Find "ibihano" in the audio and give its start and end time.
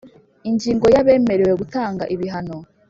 2.13-2.57